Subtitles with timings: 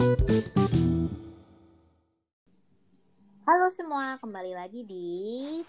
[0.00, 0.16] Halo
[3.68, 5.60] semua, kembali lagi di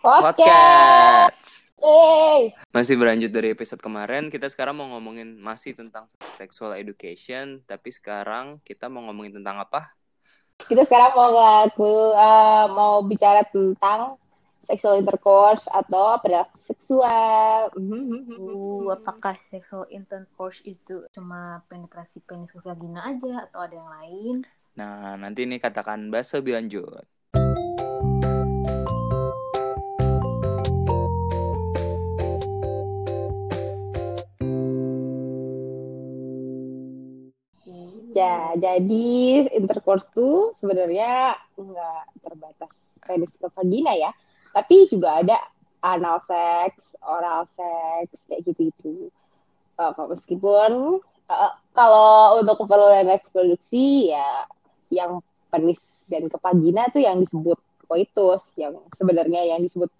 [0.00, 1.68] Podcast.
[1.76, 2.56] Yeay.
[2.72, 6.08] Masih berlanjut dari episode kemarin, kita sekarang mau ngomongin masih tentang
[6.40, 9.92] sexual education, tapi sekarang kita mau ngomongin tentang apa?
[10.64, 14.16] Kita sekarang mau ngaku, uh, mau bicara tentang
[14.66, 17.70] sexual intercourse atau perilaku seksual.
[17.70, 24.36] uh, apakah sexual intercourse itu cuma penetrasi penis ke vagina aja atau ada yang lain?
[24.76, 27.06] Nah, nanti ini katakan bahasa lebih lanjut.
[38.16, 42.72] Ya, jadi intercourse tuh sebenarnya nggak terbatas
[43.04, 44.08] penis ke vagina ya,
[44.56, 45.36] tapi juga ada
[45.84, 49.12] anal sex, oral sex, kayak gitu-gitu.
[49.76, 54.48] Uh, meskipun uh, kalau untuk keperluan reproduksi ya
[54.88, 55.20] yang
[55.52, 55.76] penis
[56.08, 59.92] dan ke vagina tuh yang disebut coitus, yang sebenarnya yang disebut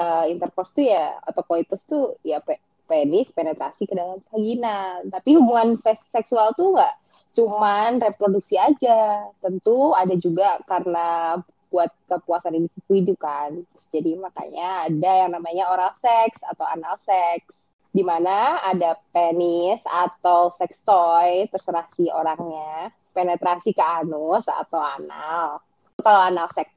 [0.00, 2.56] uh, intercourse tuh ya atau coitus tuh ya pe
[2.88, 5.04] penis penetrasi ke dalam vagina.
[5.04, 5.76] Tapi hubungan
[6.10, 6.94] seksual tuh nggak
[7.36, 9.28] cuman reproduksi aja.
[9.44, 11.38] Tentu ada juga karena
[11.70, 13.62] buat kepuasan individu kan.
[13.94, 17.46] Jadi makanya ada yang namanya oral sex atau anal sex
[17.90, 25.62] di mana ada penis atau sex toy terserah si orangnya penetrasi ke anus atau anal.
[25.98, 26.70] Kalau anal sex,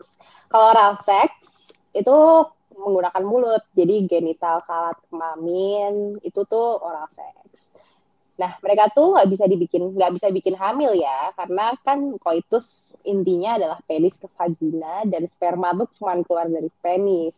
[0.49, 1.29] kalau oral sex
[1.93, 2.17] itu
[2.73, 7.62] menggunakan mulut, jadi genital salat kemamin itu tuh oral sex.
[8.33, 13.61] Nah, mereka tuh nggak bisa dibikin, nggak bisa bikin hamil ya, karena kan koitus intinya
[13.61, 17.37] adalah penis ke vagina dan sperma tuh cuma keluar dari penis.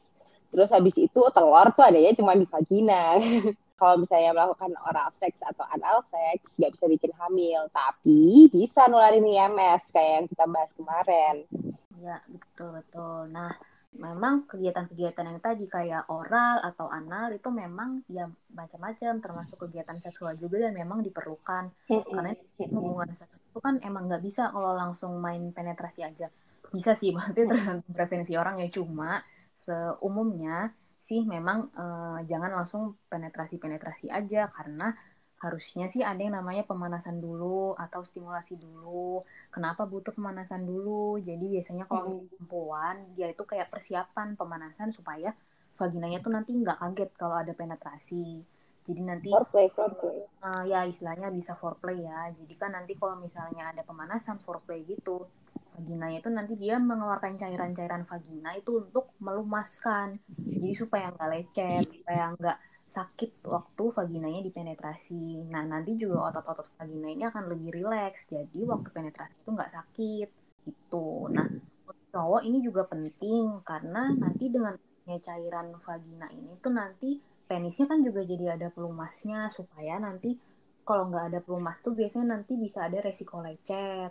[0.56, 3.20] Terus habis itu telur tuh adanya cuma di vagina.
[3.80, 9.28] Kalau misalnya melakukan oral sex atau anal sex, nggak bisa bikin hamil, tapi bisa nularin
[9.28, 11.36] IMS kayak yang kita bahas kemarin.
[12.00, 13.36] Ya, betul betul.
[13.36, 13.52] Nah,
[13.96, 20.36] memang kegiatan-kegiatan yang tadi kayak oral atau anal itu memang ya macam-macam termasuk kegiatan seksual
[20.36, 21.72] juga dan memang diperlukan.
[21.88, 22.32] Karena
[22.72, 26.28] hubungan seks itu kan emang nggak bisa kalau langsung main penetrasi aja.
[26.70, 28.68] Bisa sih maksudnya tergantung preferensi orang ya.
[28.72, 29.24] Cuma
[29.64, 30.76] seumumnya
[31.06, 34.52] sih memang eh, jangan langsung penetrasi-penetrasi aja.
[34.52, 34.92] Karena
[35.46, 37.46] harusnya sih ada yang namanya pemanasan dulu
[37.84, 38.90] atau stimulasi dulu.
[39.54, 40.90] Kenapa butuh pemanasan dulu?
[41.28, 42.28] Jadi biasanya kalau Hmm.
[42.30, 45.28] perempuan dia itu kayak persiapan pemanasan supaya
[45.80, 48.16] vaginanya tuh nanti nggak kaget kalau ada penetrasi.
[48.88, 50.26] Jadi nanti Foreplay, foreplay.
[50.46, 52.16] eh, ya istilahnya bisa foreplay ya.
[52.40, 55.12] Jadi kan nanti kalau misalnya ada pemanasan foreplay gitu,
[55.74, 60.10] vaginanya itu nanti dia mengeluarkan cairan-cairan vagina itu untuk melumaskan.
[60.60, 62.58] Jadi supaya nggak lecet, supaya nggak
[62.98, 65.52] sakit waktu vaginanya dipenetrasi.
[65.54, 68.22] Nah, nanti juga otot-otot vagina ini akan lebih rileks.
[68.32, 70.30] Jadi waktu penetrasi itu nggak sakit
[70.66, 71.08] gitu.
[71.36, 71.48] Nah,
[72.16, 74.74] cowok ini juga penting karena nanti dengan
[75.06, 80.34] cairan vagina ini tuh nanti penisnya kan juga jadi ada pelumasnya supaya nanti
[80.82, 84.10] kalau nggak ada pelumas tuh biasanya nanti bisa ada resiko lecet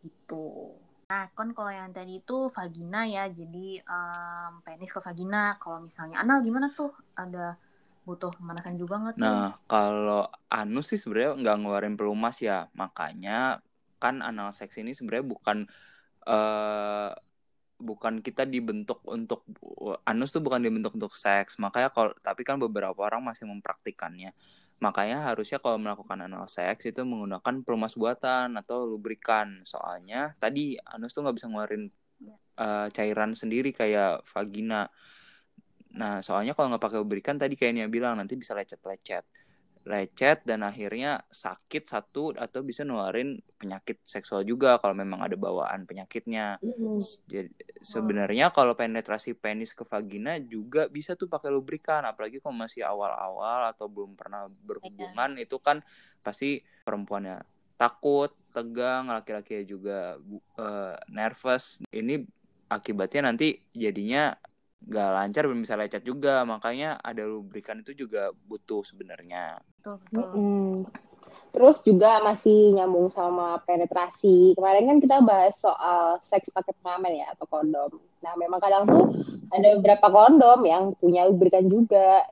[0.00, 0.72] gitu.
[1.10, 5.58] Nah, kan kalau yang tadi itu vagina ya, jadi em, penis ke vagina.
[5.58, 6.94] Kalau misalnya anal gimana tuh?
[7.18, 7.58] Ada
[8.06, 9.24] butuh pemanasan juga nggak tuh?
[9.24, 13.60] Nah, kalau anus sih sebenarnya nggak ngeluarin pelumas ya, makanya
[14.00, 15.58] kan anal seks ini sebenarnya bukan
[16.24, 17.10] eh
[17.80, 19.48] bukan kita dibentuk untuk
[20.04, 24.36] anus tuh bukan dibentuk untuk seks, makanya kalau tapi kan beberapa orang masih mempraktikannya.
[24.80, 29.60] Makanya harusnya kalau melakukan anal seks itu menggunakan pelumas buatan atau lubrikan.
[29.68, 31.84] Soalnya tadi anus tuh nggak bisa ngeluarin
[32.60, 34.88] eh, cairan sendiri kayak vagina.
[35.96, 39.26] Nah, soalnya kalau nggak pakai lubrikan tadi kayak Nia bilang nanti bisa lecet-lecet.
[39.80, 45.88] Lecet dan akhirnya sakit satu atau bisa nularin penyakit seksual juga kalau memang ada bawaan
[45.88, 46.60] penyakitnya.
[47.24, 47.48] Jadi
[47.80, 53.72] sebenarnya kalau penetrasi penis ke vagina juga bisa tuh pakai lubrikan, apalagi kalau masih awal-awal
[53.72, 55.80] atau belum pernah berhubungan itu kan
[56.20, 57.40] pasti perempuannya
[57.80, 60.20] takut, tegang, laki-laki juga
[60.60, 61.80] uh, nervous.
[61.88, 62.20] Ini
[62.68, 64.36] akibatnya nanti jadinya
[64.80, 70.24] nggak lancar belum bisa lecet juga makanya ada lubrikan itu juga butuh sebenarnya betul betul
[70.32, 70.88] Mm-mm.
[71.50, 74.54] Terus juga masih nyambung sama penetrasi.
[74.54, 77.90] Kemarin kan kita bahas soal seks pakai pengaman ya atau kondom.
[78.22, 79.10] Nah, memang kadang tuh
[79.50, 82.22] ada beberapa kondom yang punya lubrikan juga.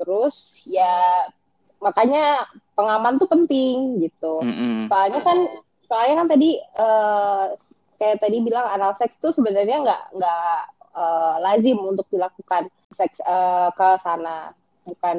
[0.00, 1.28] Terus ya
[1.78, 4.40] makanya pengaman tuh penting gitu.
[4.40, 4.88] Mm-mm.
[4.88, 5.38] Soalnya kan
[5.84, 7.46] soalnya kan tadi eh,
[8.00, 10.58] kayak tadi bilang anal seks tuh sebenarnya nggak nggak
[10.92, 14.52] eh, lazim untuk dilakukan seks eh, ke sana.
[14.82, 15.16] Bukan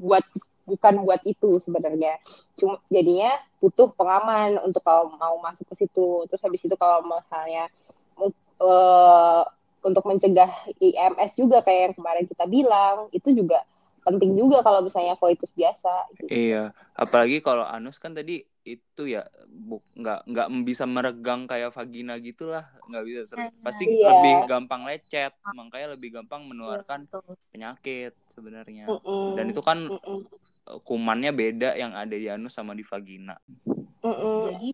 [0.00, 0.24] buat
[0.64, 2.16] bukan buat itu sebenarnya.
[2.56, 6.24] Cuma jadinya butuh pengaman untuk kalau mau masuk ke situ.
[6.28, 7.68] Terus habis itu kalau misalnya
[8.60, 9.42] uh,
[9.84, 10.48] untuk mencegah
[10.80, 13.60] IMS juga kayak yang kemarin kita bilang itu juga
[14.04, 16.12] penting juga kalau misalnya koitus biasa.
[16.20, 16.28] Gitu.
[16.28, 22.16] Iya, apalagi kalau anus kan tadi itu ya bu, nggak nggak bisa meregang kayak vagina
[22.20, 24.08] gitulah, nggak bisa iya, pasti iya.
[24.12, 28.88] lebih gampang lecet, makanya lebih gampang menularkan iya, penyakit sebenarnya.
[28.88, 29.26] Mm -mm.
[29.36, 30.20] Dan itu kan mm -mm.
[30.84, 33.36] kumannya beda yang ada di anus sama di vagina.
[33.64, 34.38] Mm -mm.
[34.48, 34.68] Jadi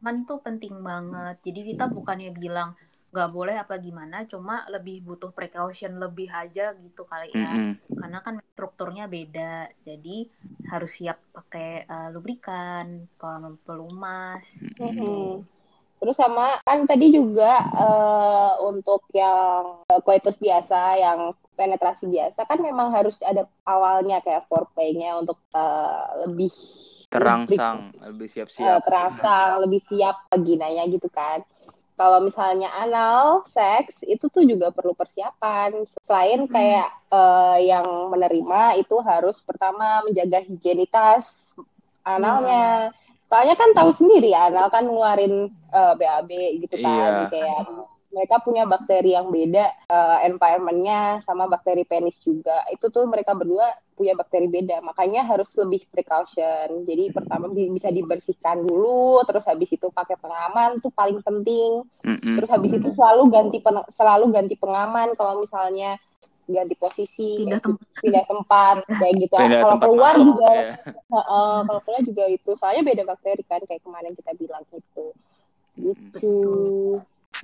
[0.00, 1.36] kuman tuh penting banget.
[1.44, 2.74] Jadi kita bukannya bilang
[3.10, 7.50] nggak boleh apa gimana cuma lebih butuh precaution lebih aja gitu kali ya.
[7.50, 7.72] Mm -hmm.
[7.98, 10.30] karena kan strukturnya beda jadi
[10.70, 13.10] harus siap pakai uh, lubrikan
[13.66, 15.42] pelumas mm -hmm.
[15.98, 22.94] terus sama kan tadi juga uh, untuk yang kualitas biasa yang penetrasi biasa kan memang
[22.94, 26.48] harus ada awalnya kayak foreplaynya untuk uh, lebih
[27.10, 28.80] terangsang lebih siap-siap.
[28.80, 31.42] Uh, terangsang lebih siap vaginanya gitu kan
[32.00, 36.48] kalau misalnya anal seks itu tuh juga perlu persiapan selain hmm.
[36.48, 41.52] kayak uh, yang menerima itu harus pertama menjaga higienitas
[42.08, 42.96] analnya hmm.
[43.28, 46.30] soalnya kan tahu sendiri ya anal kan ngeluarin uh, eh, BAB
[46.64, 47.28] gitu kan yeah.
[47.28, 47.60] kayak
[48.10, 52.66] mereka punya bakteri yang beda uh, environmentnya sama bakteri penis juga.
[52.74, 54.82] Itu tuh mereka berdua punya bakteri beda.
[54.82, 56.82] Makanya harus lebih precaution.
[56.82, 61.86] Jadi pertama bisa dibersihkan dulu terus habis itu pakai pengaman tuh paling penting.
[62.02, 62.34] Mm-hmm.
[62.40, 66.00] terus habis itu selalu ganti pen- selalu ganti pengaman kalau misalnya
[66.50, 67.86] ganti posisi pindah tempat.
[68.02, 69.34] pindah tempat kayak gitu.
[69.38, 70.70] Kalau keluar masuk, juga ya.
[71.14, 72.50] uh, kalau keluar juga itu.
[72.58, 75.06] Soalnya beda bakteri kan kayak kemarin kita bilang itu.
[75.78, 76.34] Gitu.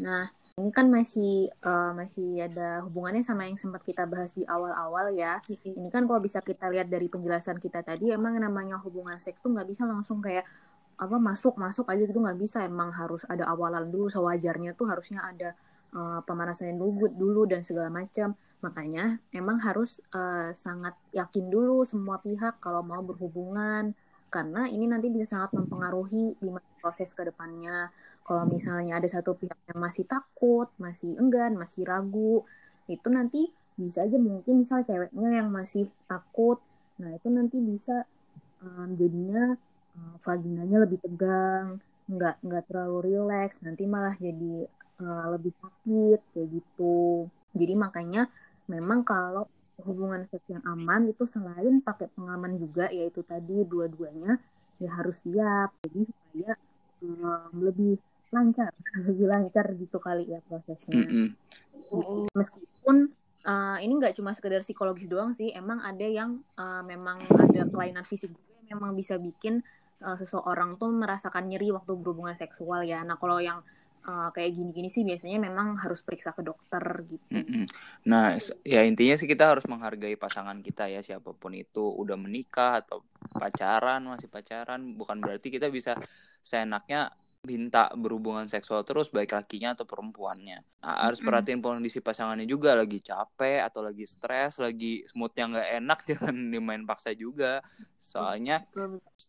[0.03, 5.13] Nah ini kan masih uh, masih ada hubungannya sama yang sempat kita bahas di awal-awal
[5.13, 5.37] ya.
[5.45, 5.77] Mm-hmm.
[5.77, 9.53] Ini kan kalau bisa kita lihat dari penjelasan kita tadi, emang namanya hubungan seks tuh
[9.53, 10.49] nggak bisa langsung kayak
[10.97, 12.65] apa masuk masuk aja gitu nggak bisa.
[12.65, 14.09] Emang harus ada awalan dulu.
[14.09, 15.53] Sewajarnya tuh harusnya ada
[15.93, 18.33] uh, pemanasan dulu, dulu dan segala macam.
[18.65, 23.93] Makanya emang harus uh, sangat yakin dulu semua pihak kalau mau berhubungan
[24.37, 26.49] karena ini nanti bisa sangat mempengaruhi di
[26.85, 27.89] proses ke depannya
[28.27, 32.43] kalau misalnya ada satu pihak yang masih takut, masih enggan, masih ragu,
[32.91, 36.59] itu nanti bisa aja mungkin misal ceweknya yang masih takut,
[36.99, 38.03] nah itu nanti bisa
[38.67, 39.55] um, jadinya
[39.95, 41.79] um, vaginanya lebih tegang,
[42.11, 44.67] nggak nggak terlalu rileks, nanti malah jadi
[45.07, 47.31] uh, lebih sakit kayak gitu.
[47.55, 48.27] Jadi makanya
[48.67, 49.47] memang kalau
[49.85, 54.41] hubungan seks yang aman itu selain pakai pengaman juga yaitu tadi dua-duanya
[54.81, 55.77] ya harus siap.
[55.85, 56.53] Jadi supaya
[57.05, 58.01] um, lebih
[58.33, 58.73] lancar
[59.09, 60.97] lebih lancar gitu kali ya prosesnya.
[60.97, 61.29] Mm -hmm.
[62.33, 63.13] meskipun
[63.47, 68.03] uh, ini nggak cuma sekedar psikologis doang sih emang ada yang uh, memang ada kelainan
[68.03, 68.35] fisik
[68.67, 69.63] yang memang bisa bikin
[70.03, 73.07] uh, seseorang tuh merasakan nyeri waktu berhubungan seksual ya.
[73.07, 73.63] Nah kalau yang
[74.07, 77.27] uh, kayak gini-gini sih biasanya memang harus periksa ke dokter gitu.
[78.07, 82.87] Nah, ya intinya sih kita harus menghargai pasangan kita ya siapa pun itu udah menikah
[82.87, 83.03] atau
[83.35, 85.99] pacaran masih pacaran bukan berarti kita bisa
[86.41, 87.11] seenaknya
[87.47, 90.67] minta berhubungan seksual terus baik lakinya atau perempuannya.
[90.83, 95.71] Nah, harus perhatiin kondisi pasangannya juga lagi capek atau lagi stres lagi mood yang nggak
[95.83, 97.63] enak jangan dimain paksa juga.
[98.03, 98.67] Soalnya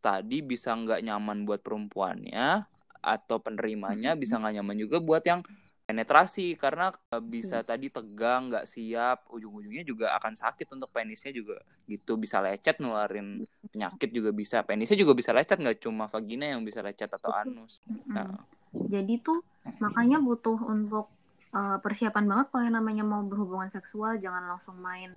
[0.02, 5.42] tadi bisa nggak nyaman buat perempuannya atau penerimanya bisa nggak nyaman juga buat yang
[5.88, 7.68] penetrasi karena eh, bisa hmm.
[7.68, 13.48] tadi tegang nggak siap ujung-ujungnya juga akan sakit untuk penisnya juga gitu bisa lecet nularin
[13.72, 14.68] penyakit juga bisa.
[14.68, 17.80] Penisnya juga bisa lecet nggak cuma vagina yang bisa lecet atau anus.
[18.12, 18.36] Nah.
[18.78, 19.42] jadi tuh
[19.80, 21.08] makanya butuh untuk
[21.56, 25.16] uh, persiapan banget kalau yang namanya mau berhubungan seksual jangan langsung main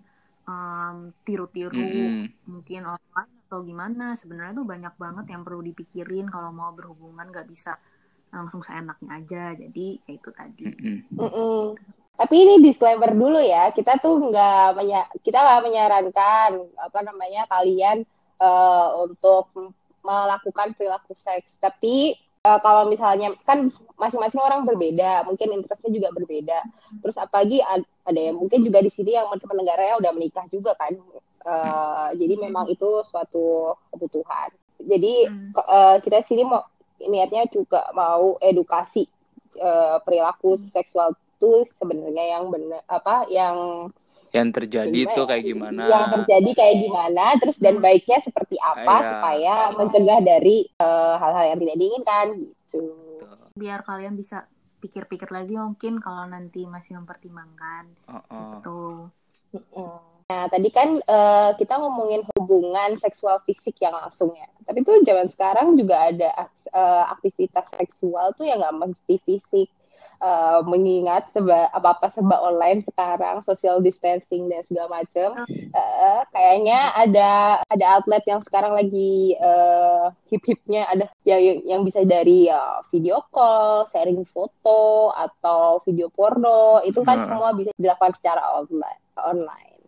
[0.51, 2.51] um, tiru-tiru hmm.
[2.51, 7.47] mungkin online atau gimana sebenarnya tuh banyak banget yang perlu dipikirin kalau mau berhubungan nggak
[7.51, 7.79] bisa
[8.31, 11.63] langsung seenaknya aja jadi ya itu tadi mm -mm.
[12.15, 14.79] tapi ini disclaimer dulu ya kita tuh nggak
[15.19, 18.07] kita nggak menyarankan apa namanya kalian
[18.39, 19.51] uh, untuk
[20.07, 23.69] melakukan perilaku seks tapi uh, kalau misalnya kan
[24.01, 26.59] masing-masing orang berbeda mungkin interestnya juga berbeda.
[27.05, 30.97] Terus apalagi ada yang mungkin juga di sini yang negaranya udah menikah juga kan.
[31.41, 34.53] Uh, jadi memang itu suatu kebutuhan.
[34.81, 36.65] Jadi uh, kita sini mau
[37.01, 39.09] niatnya juga mau edukasi
[39.61, 43.89] uh, perilaku seksual itu sebenarnya yang benar apa yang
[44.31, 49.03] yang terjadi itu kayak gimana yang terjadi kayak gimana terus dan baiknya seperti apa Ayah.
[49.11, 52.85] supaya mencegah dari eh, hal-hal uh, yang tidak diinginkan gitu
[53.59, 54.47] biar kalian bisa
[54.81, 58.59] pikir-pikir lagi mungkin kalau nanti masih mempertimbangkan uh -uh.
[58.59, 59.11] gitu
[60.31, 64.47] Nah, tadi kan uh, kita ngomongin hubungan seksual fisik yang langsung ya.
[64.63, 69.67] Tapi tuh zaman sekarang juga ada uh, aktivitas seksual tuh yang nggak mesti fisik.
[70.21, 75.49] Uh, mengingat seba, apa-apa serba online sekarang, social distancing dan segala macam.
[75.49, 77.31] Uh, kayaknya ada
[77.73, 83.89] ada outlet yang sekarang lagi uh, hip-hipnya ada yang yang bisa dari uh, video call,
[83.89, 89.01] sharing foto atau video porno, itu kan semua bisa dilakukan secara online.
[89.17, 89.81] online.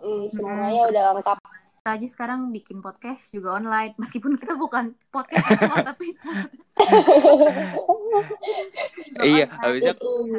[0.00, 1.38] Mm, semuanya udah lengkap.
[1.84, 6.16] Kita aja sekarang bikin podcast juga online, meskipun kita bukan podcast semua, tapi
[9.28, 9.92] iya, habisnya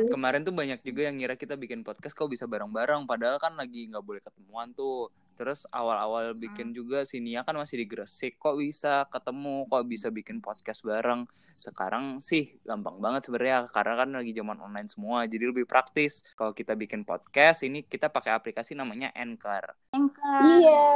[0.09, 3.85] kemarin tuh banyak juga yang ngira kita bikin podcast kok bisa bareng-bareng, padahal kan lagi
[3.85, 5.13] nggak boleh ketemuan tuh.
[5.35, 6.75] Terus awal-awal bikin hmm.
[6.75, 11.27] juga si Nia kan masih di Gresik, kok bisa ketemu, kok bisa bikin podcast bareng.
[11.59, 16.23] Sekarang sih gampang banget sebenarnya karena kan lagi zaman online semua, jadi lebih praktis.
[16.39, 19.75] Kalau kita bikin podcast ini kita pakai aplikasi namanya Anchor.
[19.91, 20.41] Anchor.
[20.63, 20.87] Iya,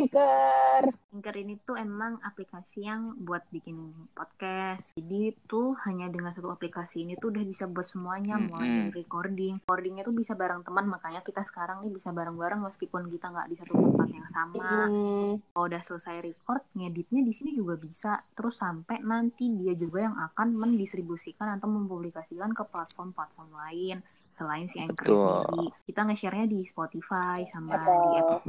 [0.00, 0.82] Anchor.
[1.14, 4.96] Anchor ini tuh emang aplikasi yang buat bikin podcast.
[4.96, 8.48] Jadi tuh hanya dengan satu aplikasi ini tuh udah bisa buat semuanya, -hmm.
[8.48, 9.54] mulai dari recording.
[9.62, 13.56] Recordingnya tuh bisa bareng teman, makanya kita sekarang nih bisa bareng-bareng meskipun kita nggak di
[13.60, 14.62] satu tempat yang sama.
[14.86, 15.32] Hmm.
[15.50, 18.22] Kalau udah selesai record, ngeditnya di sini juga bisa.
[18.38, 23.98] Terus sampai nanti dia juga yang akan mendistribusikan atau mempublikasikan ke platform-platform lain
[24.34, 25.06] selain si Anchor
[25.46, 25.70] sendiri.
[25.86, 27.98] Kita nge-share-nya di Spotify sama Apple.
[28.02, 28.40] di Apple.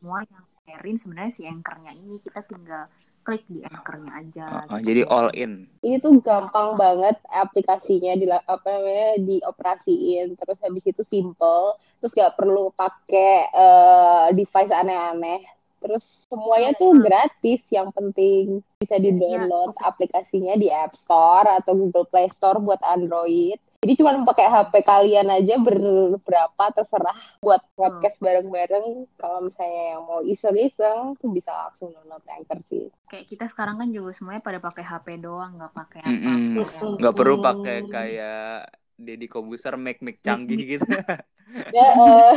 [0.00, 2.86] Semua yang sharein sebenarnya si Anchor-nya ini kita tinggal
[3.24, 4.46] klik di anchornya aja.
[4.68, 4.86] Oh, gitu.
[4.92, 5.52] Jadi all in.
[5.84, 10.34] Ini tuh gampang banget aplikasinya di apa namanya dioperasiin.
[10.36, 11.78] Terus habis itu simple.
[12.00, 15.44] Terus gak perlu pakai uh, device aneh-aneh.
[15.80, 17.64] Terus semuanya tuh gratis.
[17.68, 18.44] Yang penting
[18.80, 19.92] bisa di download ya.
[19.92, 23.60] aplikasinya di App Store atau Google Play Store buat Android.
[23.80, 28.24] Jadi cuma pakai HP kalian aja berberapa terserah buat podcast hmm.
[28.28, 28.86] bareng-bareng.
[29.16, 32.92] Kalau misalnya yang mau iseng-iseng tuh bisa langsung download Anchor sih.
[33.08, 36.28] Kayak kita sekarang kan juga semuanya pada pakai HP doang, nggak pakai apa-apa.
[36.28, 36.92] Mm -hmm.
[37.00, 38.68] Nggak perlu pakai kayak
[39.00, 40.84] Deddy Kobuser make make canggih gitu.
[41.76, 42.36] ya, uh.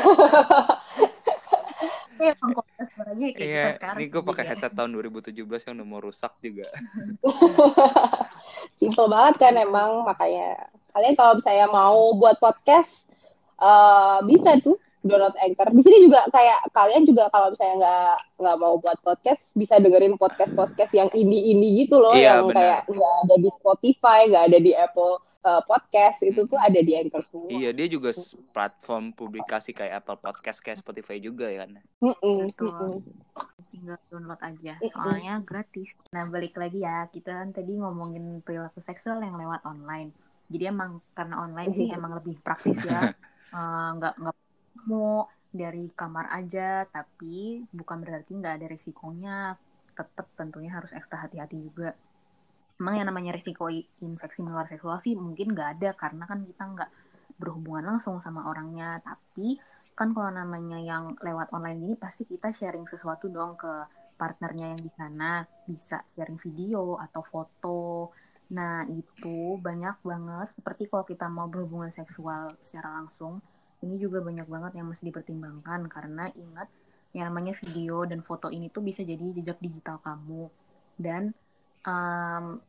[2.24, 3.66] Iya, iya
[4.00, 6.72] ini gue pakai headset tahun 2017 yang udah mau rusak juga.
[8.80, 13.10] Simple banget kan emang makanya kalian kalau misalnya mau buat podcast
[13.58, 15.68] uh, bisa tuh download Anchor.
[15.76, 20.16] Di sini juga kayak kalian juga kalau misalnya nggak nggak mau buat podcast bisa dengerin
[20.16, 22.56] podcast podcast yang ini ini gitu loh iya, yang bener.
[22.56, 26.96] kayak nggak ada di Spotify, nggak ada di Apple uh, Podcast itu tuh ada di
[26.96, 27.52] Anchor semua.
[27.52, 28.16] Iya dia juga
[28.56, 31.84] platform publikasi kayak Apple Podcast kayak Spotify juga ya kan.
[32.00, 32.94] Mm -mm, mm
[33.74, 35.98] Tinggal download aja, soalnya gratis.
[36.14, 40.14] Nah balik lagi ya kita kan tadi ngomongin perilaku seksual yang lewat online
[40.52, 43.12] jadi emang karena online sih emang lebih praktis ya.
[43.54, 44.38] Eh, nggak uh, nggak
[44.90, 49.54] mau dari kamar aja tapi bukan berarti nggak ada resikonya.
[49.94, 51.94] Tetap tentunya harus ekstra hati-hati juga.
[52.82, 53.70] Emang yang namanya resiko
[54.02, 56.90] infeksi menular seksual sih mungkin nggak ada karena kan kita nggak
[57.38, 58.98] berhubungan langsung sama orangnya.
[59.06, 59.62] Tapi
[59.94, 63.70] kan kalau namanya yang lewat online ini pasti kita sharing sesuatu dong ke
[64.18, 65.46] partnernya yang di sana.
[65.70, 68.10] Bisa sharing video atau foto
[68.52, 73.40] Nah, itu banyak banget seperti kalau kita mau berhubungan seksual secara langsung,
[73.86, 76.68] ini juga banyak banget yang mesti dipertimbangkan karena ingat
[77.14, 80.50] yang namanya video dan foto ini tuh bisa jadi jejak digital kamu.
[80.98, 81.34] Dan
[81.86, 82.60] um,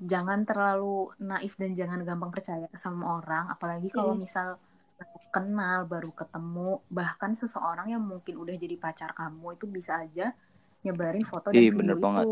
[0.00, 4.60] jangan terlalu naif dan jangan gampang percaya sama orang apalagi kalau misal
[5.32, 10.32] kenal baru ketemu bahkan seseorang yang mungkin udah jadi pacar kamu itu bisa aja
[10.84, 12.04] nyebarin foto dan Ih, video itu.
[12.04, 12.26] banget.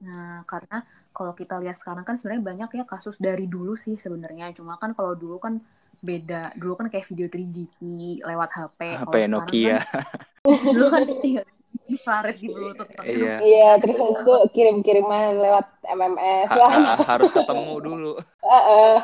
[0.00, 4.54] Nah karena kalau kita lihat sekarang kan sebenarnya banyak ya kasus dari dulu sih sebenarnya.
[4.54, 5.58] Cuma kan kalau dulu kan
[6.00, 6.54] beda.
[6.56, 7.78] Dulu kan kayak video 3GP
[8.24, 9.78] lewat HP HP Nokia.
[9.82, 10.04] kan,
[10.74, 11.44] dulu kan tinggal
[11.90, 13.36] infrared di bluetooth iya.
[13.42, 16.70] Iya terus itu kirim kiriman lewat MMS ha lah.
[16.70, 18.12] ha harus ketemu dulu.
[18.50, 18.98] Uh -uh.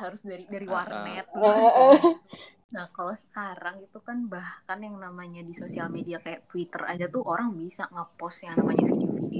[0.00, 1.28] harus dari dari warnet.
[1.36, 1.94] Uh -uh.
[2.70, 7.26] Nah, kalau sekarang itu kan bahkan yang namanya di sosial media kayak Twitter aja tuh
[7.26, 8.90] orang bisa ngepost yang namanya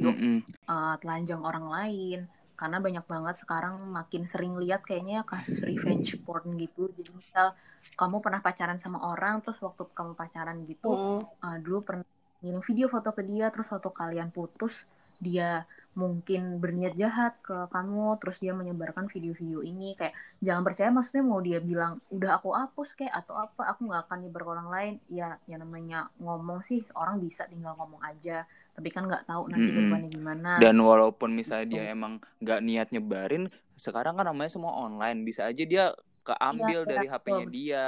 [0.01, 0.69] video-video mm -hmm.
[0.69, 2.19] uh, telanjang orang lain.
[2.57, 6.93] Karena banyak banget sekarang makin sering lihat kayaknya kasus revenge porn gitu.
[6.93, 7.57] Jadi misal
[7.97, 11.21] kamu pernah pacaran sama orang, terus waktu kamu pacaran gitu, mm.
[11.41, 12.05] uh, dulu pernah
[12.41, 14.89] ngirim video foto ke dia, terus waktu kalian putus,
[15.21, 21.25] dia mungkin berniat jahat ke kamu terus dia menyebarkan video-video ini kayak jangan percaya maksudnya
[21.27, 24.71] mau dia bilang udah aku hapus kayak atau apa aku nggak akan nyebar ke orang
[24.71, 29.51] lain ya ya namanya ngomong sih orang bisa tinggal ngomong aja tapi kan nggak tahu
[29.51, 30.09] nanti mm -hmm.
[30.15, 30.51] gimana.
[30.63, 35.25] Dan walaupun misalnya dia emang nggak niat nyebarin sekarang kan namanya semua online.
[35.25, 35.93] Bisa aja dia
[36.25, 37.87] keambil ya, dari HP-nya dia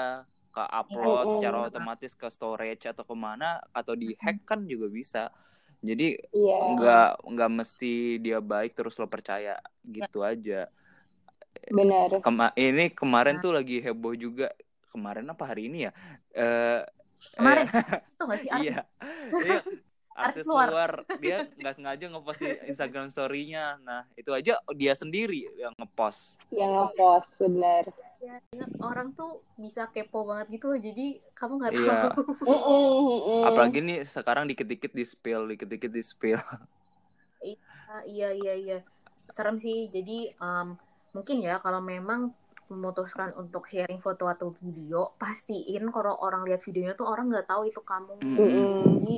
[0.52, 1.32] ke upload Iya.
[1.36, 5.32] secara otomatis ke storage atau ke mana atau di hack kan juga bisa.
[5.80, 6.56] Jadi Iya.
[6.76, 9.56] nggak nggak mesti dia baik terus lo percaya.
[9.84, 10.68] Gitu aja.
[11.72, 12.20] Benar.
[12.20, 14.52] Kema ini kemarin tuh lagi heboh juga.
[14.92, 15.92] Kemarin apa hari ini ya?
[16.36, 16.82] Eh
[17.32, 17.64] Kemarin.
[17.72, 18.80] Eh, itu nggak sih iya.
[19.32, 19.60] Iya
[20.12, 20.68] artis luar.
[20.68, 26.36] luar dia nggak sengaja ngepost di Instagram story-nya nah itu aja dia sendiri yang ngepost
[26.52, 27.84] Yang ngepost benar.
[28.22, 32.02] Ya, ya, orang tuh bisa kepo banget gitu loh jadi kamu nggak tahu Iya.
[32.46, 33.40] Mm-mm, mm-mm.
[33.50, 36.38] apalagi nih sekarang dikit-dikit di spill dikit-dikit di spill
[37.92, 38.78] Ah, iya iya iya
[39.28, 40.80] serem sih jadi em,
[41.12, 42.32] mungkin ya kalau memang
[42.72, 47.68] memutuskan untuk sharing foto atau video pastiin kalau orang lihat videonya tuh orang nggak tahu
[47.68, 48.38] itu kamu Mm-mm.
[48.38, 48.80] Mm-mm.
[48.96, 49.16] jadi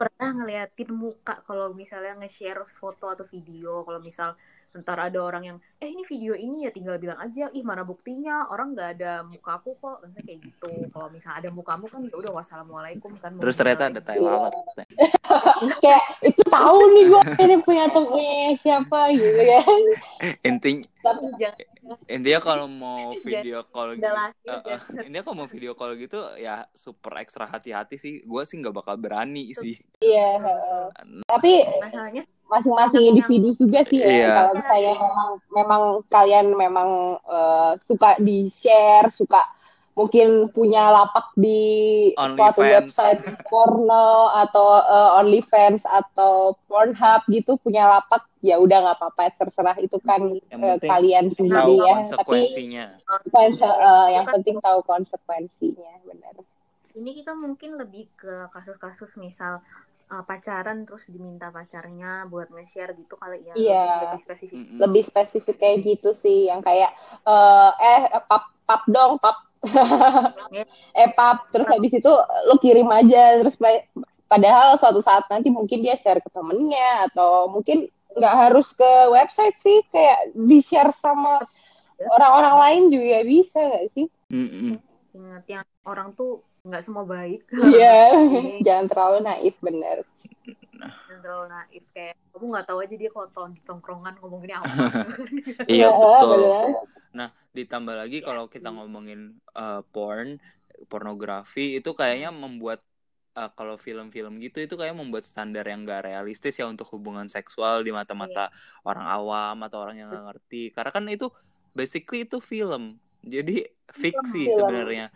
[0.00, 4.30] pernah ngeliatin muka kalau misalnya nge-share foto atau video kalau misal
[4.82, 8.48] ntar ada orang yang eh ini video ini ya tinggal bilang aja ih mana buktinya
[8.48, 12.14] orang nggak ada muka aku kok Maksudnya kayak gitu kalau misal ada mukamu kan ya
[12.16, 14.52] udah wassalamualaikum kan terus ternyata ada tai lalat
[15.82, 19.62] Kayak itu tahu nih gue ini punya punya siapa gitu ya.
[20.46, 21.66] intinya Tapi jangan
[22.10, 25.04] intinya kalau mau video call gitu eh, jangan.
[25.06, 28.94] intinya kalau mau video call gitu ya super ekstra hati-hati sih gue sih nggak bakal
[28.98, 30.40] berani sih iya.
[30.40, 30.86] heeh.
[31.26, 34.06] Tapi masalahnya masing-masing individu juga sih ya.
[34.06, 34.28] Iya.
[34.32, 36.88] Kalau misalnya memang memang kalian memang
[37.22, 39.42] eh, suka di share, suka
[39.96, 42.92] mungkin punya lapak di suatu OnlyFans.
[42.92, 49.74] website porno atau eh, OnlyFans atau Pornhub gitu punya lapak ya udah nggak apa-apa terserah
[49.80, 51.94] itu kan Yang penting kalian sendiri ya.
[52.12, 52.40] Tapi
[53.32, 56.34] konse- eh, yang penting tahu konsekuensinya benar.
[56.96, 59.60] ini kita mungkin lebih ke kasus-kasus misal
[60.12, 63.54] uh, pacaran terus diminta pacarnya buat nge-share gitu kali ya.
[63.54, 63.86] Iya.
[64.06, 64.56] lebih spesifik.
[64.78, 66.94] Lebih spesifik kayak gitu sih yang kayak
[67.26, 69.38] eh eh pap pap dong pap.
[70.94, 71.50] Eh pap.
[71.50, 72.12] Terus habis itu
[72.46, 73.86] lo kirim aja terus pa-
[74.26, 77.86] padahal suatu saat nanti mungkin dia share ke temennya atau mungkin
[78.16, 81.44] nggak harus ke website sih kayak di share sama
[82.00, 84.06] orang-orang lain juga bisa nggak sih?
[84.32, 84.80] Mm-mm.
[85.16, 87.46] ingat yang orang tuh nggak semua baik.
[87.72, 87.96] Iya.
[88.18, 90.02] Ini jangan terlalu naif bener.
[91.08, 94.54] Yang terlalu naif kayak kamu nggak tahu aja dia kalau tahun di tongkrongan ngomong gini
[94.60, 94.68] apa
[95.72, 96.36] iya Ya, betul.
[96.36, 97.28] Bener.
[97.56, 100.36] ditambah lagi kalau kita ngomongin uh, porn
[100.92, 102.84] pornografi itu kayaknya membuat
[103.36, 107.84] uh, kalau film-film gitu itu kayak membuat standar yang gak realistis ya untuk hubungan seksual
[107.84, 108.48] di mata-mata
[108.84, 110.62] orang awam atau orang yang nggak ngerti.
[110.72, 111.28] Karena kan itu
[111.76, 112.96] basically itu film.
[113.20, 115.12] Jadi fiksi sebenarnya.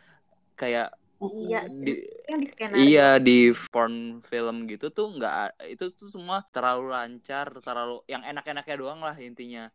[0.57, 1.93] Kayak iya di,
[2.29, 3.33] yang di skenario Iya di
[3.73, 5.35] porn film gitu tuh nggak
[5.75, 9.69] itu tuh semua terlalu lancar, terlalu yang enak-enaknya doang lah intinya.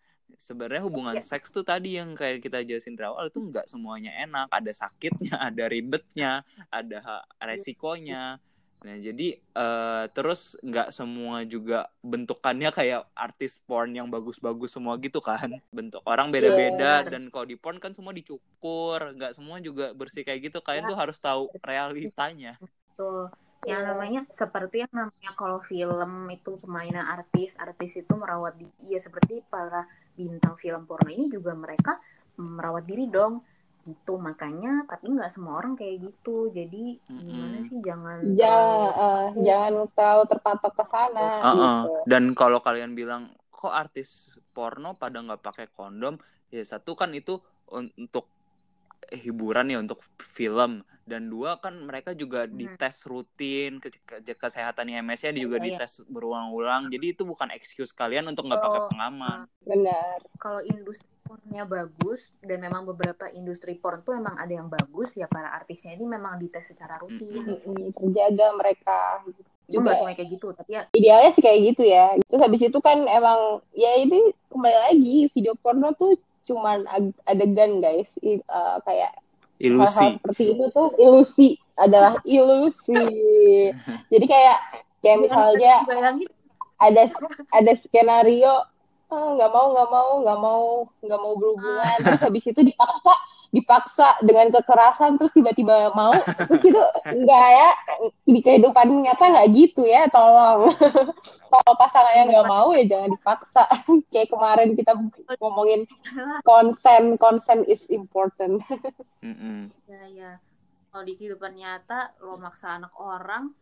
[0.48, 1.22] Sebenarnya hubungan Iya.
[1.22, 5.36] seks tuh tadi yang kayak kita jelasin dari awal itu nggak semuanya enak, ada sakitnya,
[5.50, 8.40] ada ribetnya, ada ha- resikonya.
[8.84, 15.24] Nah jadi eh, terus nggak semua juga bentukannya kayak artis porn yang bagus-bagus semua gitu
[15.24, 15.48] kan.
[15.72, 17.10] Bentuk orang beda-beda Iya.
[17.10, 20.60] dan kalau di porn kan semua dicukur, nggak semua juga bersih kayak gitu.
[20.60, 20.90] Kalian Ya.
[20.92, 22.58] tuh harus tahu realitanya.
[22.96, 23.28] tuh
[23.66, 23.88] yang Iya.
[23.92, 29.42] namanya seperti yang namanya kalau film itu pemainan artis artis itu merawat diri ya seperti
[29.50, 29.84] para
[30.14, 31.98] bintang film porno ini juga mereka
[32.38, 33.42] merawat diri dong
[33.86, 34.18] gitu.
[34.18, 36.50] Makanya tapi nggak semua orang kayak gitu.
[36.50, 41.54] Jadi gimana sih jangan ja, terlalu- eh, jangan terlalu terpatok ke sana Uh-uh.
[41.56, 41.92] gitu.
[42.10, 46.18] Dan kalau kalian bilang kok artis porno pada nggak pakai kondom,
[46.50, 47.38] ya satu kan itu
[47.70, 48.28] un- untuk
[49.14, 50.82] hiburan ya untuk film.
[51.06, 52.58] Dan dua kan mereka juga Hmm.
[52.58, 55.78] dites rutin ke, ke- kesehatan IMS-nya juga Iya, iya.
[55.78, 56.90] dites berulang-ulang.
[56.90, 59.46] Jadi itu bukan excuse kalian untuk nggak pakai Oh, pengaman.
[59.62, 60.18] benar.
[60.42, 65.26] Kalau industri pornnya bagus dan memang beberapa industri porn tuh memang ada yang bagus ya
[65.26, 67.42] para artisnya ini memang dites secara rutin.
[67.42, 69.26] Mm-mm, terjaga mereka.
[69.66, 70.86] Juga semuanya kayak gitu tapi ya.
[70.94, 72.14] idealnya sih kayak gitu ya.
[72.30, 74.22] Terus habis itu kan emang ya ini
[74.54, 76.14] kembali lagi video porno tuh
[76.46, 76.86] cuman
[77.26, 78.06] adegan guys.
[78.22, 79.12] I- eh, kayak
[79.58, 80.22] ilusi.
[80.22, 82.94] seperti itu tuh ilusi adalah ilusi.
[84.14, 84.58] Jadi kayak
[85.02, 86.30] kayak misalnya bayangin.
[86.78, 87.02] ada
[87.50, 88.75] ada skenario "Ah,
[89.10, 90.64] nggak mau nggak mau nggak mau
[91.06, 91.98] nggak mau berhubungan.
[92.02, 93.14] Terus habis itu dipaksa
[93.56, 96.12] dipaksa dengan kekerasan terus tiba-tiba mau.
[96.52, 97.70] Terus itu enggak ya
[98.28, 100.76] di kehidupan nyata nggak gitu ya tolong.
[101.52, 103.64] Kalau pasangannya nggak mau ya jangan dipaksa.
[104.12, 104.92] Kayak kemarin kita
[105.40, 105.88] ngomongin
[106.44, 108.60] konsen konsen is important.
[109.26, 109.72] Mm-mm.
[109.88, 110.32] ya ya.
[110.92, 113.56] Kalau di kehidupan nyata lo maksa anak orang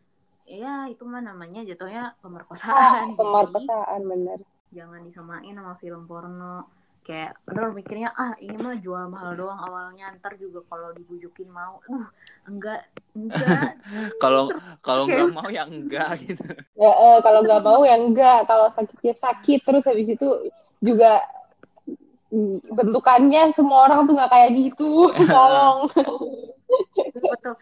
[0.44, 3.14] ya itu mah namanya jatuhnya pemerkosaan.
[3.14, 4.38] Jadi, pemerkosaan bener
[4.74, 6.68] jangan disamain sama film porno.
[7.04, 11.78] Kayak kadang mikirnya ah ini mah jual mahal doang awalnya ntar juga kalau dibujukin mau.
[11.86, 12.08] Uh
[12.48, 12.80] enggak
[13.16, 13.76] enggak.
[14.22, 14.52] Kalau
[14.84, 16.44] kalau nggak mau ya enggak gitu.
[16.76, 18.48] Ya eh, kalau nggak mau ya enggak.
[18.48, 19.60] Kalau sakitnya sakit.
[19.64, 20.28] Terus habis itu
[20.80, 21.24] juga
[22.32, 25.08] mm, bentukannya semua orang tuh nggak kayak gitu.
[25.32, 25.88] Tolong.
[27.12, 27.54] Betul betul.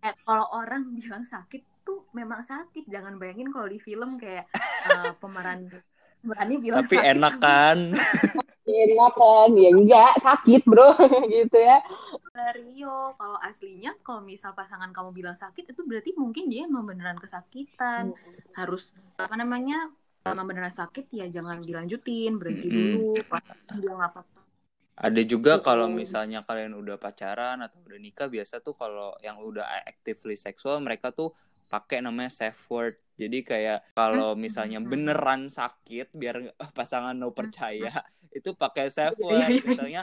[0.00, 2.88] Eh, kalau orang bilang sakit tuh memang sakit.
[2.88, 4.48] Jangan bayangin kalau di film kayak
[4.88, 5.68] uh, pemeran
[6.20, 7.78] pemerannya bilang tapi sakit, enak kan?
[8.64, 9.48] Enak kan?
[9.56, 10.94] Ya enggak sakit bro.
[11.34, 11.80] Gitu ya.
[12.56, 17.18] Rio kalau aslinya kalau misal pasangan kamu bilang sakit itu berarti mungkin dia emang beneran
[17.18, 18.14] kesakitan.
[18.54, 19.90] Harus apa namanya
[20.24, 22.76] emang beneran sakit ya jangan dilanjutin berhenti Mm-mm.
[22.96, 23.44] dulu pas
[23.76, 24.40] dia nggak apa-apa.
[25.00, 29.64] Ada juga kalau misalnya kalian udah pacaran atau udah nikah biasa tuh kalau yang udah
[29.88, 31.32] actively seksual mereka tuh
[31.70, 32.98] pakai namanya safe word.
[33.14, 34.88] Jadi kayak kalau misalnya Hmm.
[34.88, 37.94] beneran sakit biar pasangan no percaya
[38.36, 39.38] itu pakai safe Iya, word.
[39.38, 39.62] iya, iya.
[39.62, 40.02] misalnya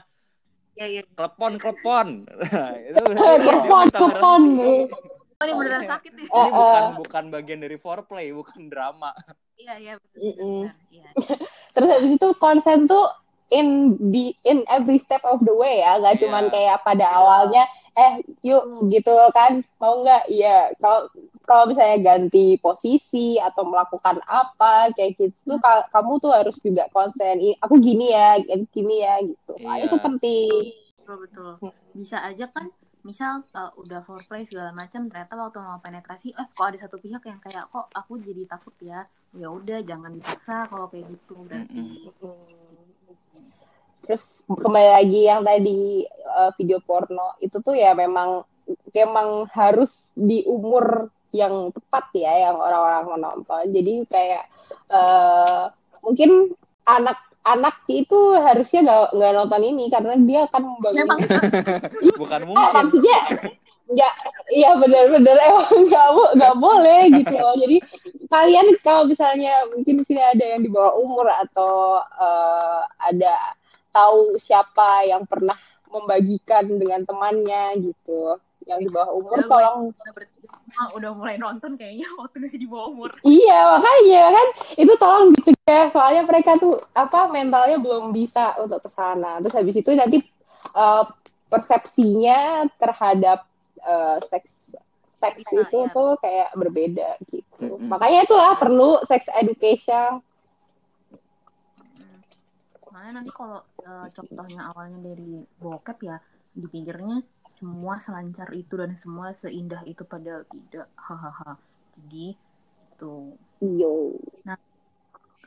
[0.74, 2.08] ya ya klepon klepon.
[2.54, 4.42] Nah, itu Eh, klepon, klepon.
[4.56, 4.96] berhenti.
[5.38, 6.96] oh ini beneran sakit ya Eh, ini bukan eh.
[6.98, 9.12] bukan bagian dari foreplay bukan drama.
[9.54, 10.70] Iya iya Mm-mm.
[10.70, 11.10] bener, iya
[11.74, 13.10] terus habis itu konsen tuh
[13.50, 13.68] in
[14.04, 15.98] di in every step of the way ya.
[15.98, 16.22] Nggak Iya.
[16.24, 19.66] cuman kayak pada awalnya eh yuk gitu kan.
[19.78, 20.26] Mau nggak?
[20.28, 20.74] Iya.
[20.78, 21.10] Kalau
[21.48, 27.40] kalau misalnya ganti posisi atau melakukan apa kayak gitu ka- kamu tuh harus juga konsen
[27.40, 28.36] "Ih, aku gini ya
[28.76, 29.56] gini ya gitu.
[29.64, 29.88] Nah, Iya.
[29.88, 30.52] itu penting.
[31.00, 31.52] Betul betul.
[31.96, 32.68] Bisa aja kan
[33.08, 37.24] misal uh, udah foreplay segala macam ternyata waktu mau penetrasi eh kok ada satu pihak
[37.24, 39.08] yang kayak kok aku jadi takut ya?
[39.32, 42.12] Ya udah jangan dipaksa kalau kayak gitu berarti.
[44.04, 48.44] Terus kembali lagi yang tadi uh, video porno itu tuh ya memang
[48.92, 53.64] memang harus di umur yang tepat ya yang orang-orang menonton.
[53.72, 54.44] Jadi kayak
[54.92, 55.68] uh,
[56.00, 56.56] mungkin
[56.88, 61.20] anak-anak itu harusnya nggak nggak nonton ini karena dia akan membangun memang.
[62.22, 62.72] Bukan Ah, mungkin.
[62.80, 63.20] maksudnya
[63.88, 64.12] ya
[64.52, 67.56] iya benar-benar emang nggak nggak boleh gitu loh.
[67.56, 67.78] Jadi
[68.28, 73.36] kalian kalau misalnya mungkin sih ada yang di bawah umur atau eh, ada
[73.92, 75.56] tahu siapa yang pernah
[75.88, 78.36] membagikan dengan temannya gitu
[78.68, 79.96] yang di bawah umur tolong
[80.78, 85.34] semua udah mulai nonton kayaknya waktu masih di bawah umur iya makanya kan itu tolong
[85.34, 90.22] dicegah soalnya mereka tuh apa mentalnya belum bisa untuk ke sana terus habis itu nanti
[90.78, 91.04] eh,
[91.50, 93.50] persepsinya terhadap
[93.82, 94.78] eh, seks
[95.18, 95.94] seks Iya, itu iya.
[95.98, 97.90] tuh kayak berbeda gitu Mm-mm.
[97.90, 100.22] makanya itu lah perlu sex education.
[102.94, 106.22] Makanya nanti kalau eh, contohnya awalnya dari bokep ya
[106.54, 107.18] di pinggirnya
[107.58, 111.58] semua selancar itu dan semua seindah itu pada tidak hahaha.
[111.98, 112.38] Jadi
[112.98, 114.18] tuh iyo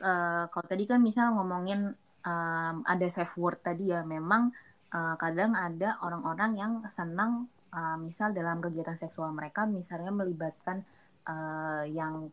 [0.01, 1.91] eh, kalau tadi kan misal ngomongin
[2.23, 4.51] em, ada safe word tadi ya memang
[4.91, 10.83] eh, kadang ada orang-orang yang senang eh, misal dalam kegiatan seksual mereka misalnya melibatkan
[11.27, 12.27] eh, yang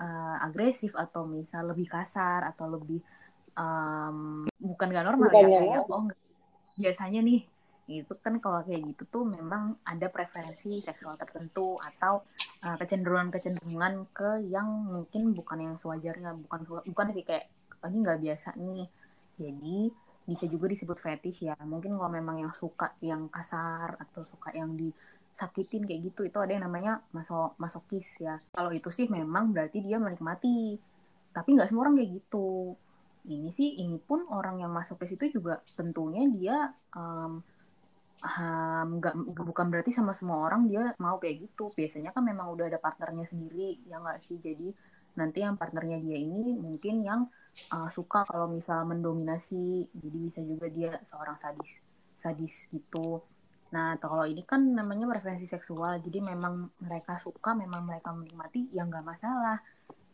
[0.00, 3.00] eh, agresif atau misal lebih kasar atau lebih
[3.56, 5.48] em, bukan gak normal Bukan ya?
[5.48, 6.04] nggak kayak oh
[6.74, 7.40] biasanya nih
[7.84, 12.24] itu kan kalau kayak gitu tuh memang ada preferensi seksual tertentu atau
[12.64, 17.52] uh, kecenderungan-kecenderungan ke yang mungkin bukan yang sewajarnya bukan bukan sih kayak
[17.84, 18.84] "Oh, ini nggak biasa nih.
[19.36, 19.78] Jadi
[20.24, 21.56] bisa juga disebut fetish ya.
[21.60, 26.56] Mungkin kalau memang yang suka yang kasar atau suka yang disakitin kayak gitu itu ada
[26.56, 28.40] yang namanya maso masokis ya.
[28.56, 30.80] Kalau itu sih memang berarti dia menikmati.
[31.36, 32.72] Tapi nggak semua orang kayak gitu.
[33.28, 36.56] Ini sih ini pun orang yang masokis itu juga tentunya dia
[36.96, 37.44] um,
[38.24, 39.04] um,
[39.36, 41.68] bukan berarti sama semua orang dia mau kayak gitu.
[41.76, 44.40] Biasanya kan memang udah ada partnernya sendiri ya nggak sih?
[44.40, 44.72] Jadi
[45.14, 47.20] nanti yang partnernya dia ini mungkin yang
[47.70, 49.92] uh, suka kalau misal mendominasi.
[49.92, 51.70] Jadi bisa juga dia seorang sadis
[52.24, 53.20] sadis gitu.
[53.76, 56.00] Nah kalau ini kan namanya preferensi seksual.
[56.00, 59.60] Jadi memang mereka suka memang mereka menikmati ya nggak masalah.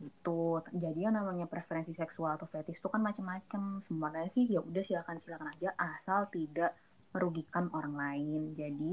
[0.01, 0.65] Gitu.
[0.75, 3.79] Jadi yang namanya preferensi seksual atau fetish itu kan macam-macam.
[3.87, 5.71] Sebenarnya sih ya udah silakan silakan aja.
[5.79, 6.75] Asal tidak
[7.11, 8.55] merugikan orang lain.
[8.55, 8.93] Jadi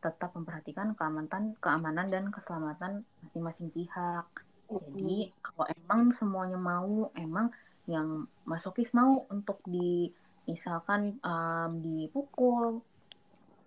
[0.00, 4.26] tetap memperhatikan keamanan, keamanan dan keselamatan masing-masing pihak.
[4.66, 7.50] Jadi kalau emang semuanya mau, emang
[7.86, 10.10] yang masokis mau untuk di
[10.46, 12.82] misalkan um, dipukul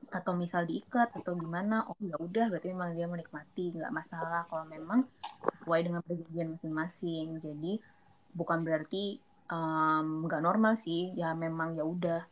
[0.10, 4.66] atau misal diikat atau gimana, oh ya udah berarti memang dia menikmati, nggak masalah kalau
[4.66, 5.06] memang
[5.60, 7.28] sesuai dengan perjanjian masing-masing.
[7.40, 7.74] Jadi
[8.34, 12.26] bukan berarti um, nggak normal sih, ya memang ya udah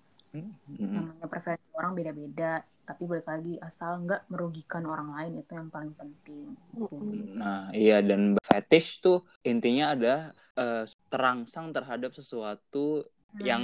[0.45, 0.93] Mm-mm.
[0.93, 2.51] namanya preferensi orang beda-beda
[2.87, 6.95] tapi balik lagi asal nggak merugikan orang lain itu yang paling penting Gitu.
[7.35, 13.05] Nah, iya dan fetish tuh intinya ada eh, terangsang terhadap sesuatu
[13.37, 13.43] Hmm.
[13.43, 13.63] yang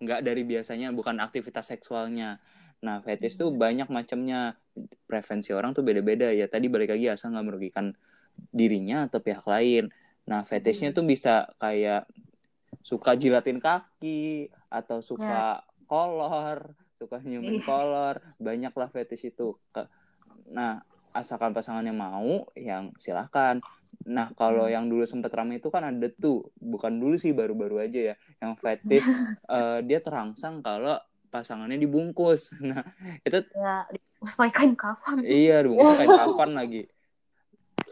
[0.00, 2.40] nggak dari biasanya bukan aktivitas seksualnya.
[2.80, 4.56] Nah fetish tuh banyak macamnya.
[5.04, 6.32] Preferensi orang tuh beda-beda.
[6.32, 7.92] Ya tadi balik lagi asal nggak merugikan
[8.48, 9.92] dirinya atau pihak lain.
[10.24, 12.08] Nah fetishnya tuh bisa kayak
[12.80, 16.58] suka jilatin kaki atau suka kolor
[16.98, 17.64] suka nyiumin Ih.
[17.66, 19.48] kolor banyak lah fetish itu
[20.50, 20.72] nah
[21.10, 23.58] asalkan pasangannya mau yang silahkan
[24.06, 24.74] nah kalau Hmm.
[24.74, 28.52] yang dulu sempet ramai itu kan ada tuh bukan dulu sih baru-baru aja ya yang
[28.56, 29.04] fetish
[29.56, 30.96] eh, dia terangsang kalau
[31.34, 32.82] pasangannya dibungkus nah
[33.26, 33.74] itu ya
[34.54, 36.82] kain kafan Iya, dibungkus kain kafan lagi.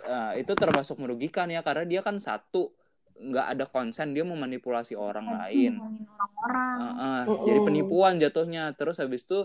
[0.09, 2.73] Nah, itu termasuk merugikan ya karena dia kan satu
[3.19, 5.79] nggak ada konsen dia memanipulasi orang lain.
[5.83, 7.47] orang-orang Heeh, Mm-mm.
[7.47, 8.71] jadi penipuan jatuhnya.
[8.79, 9.43] Terus habis itu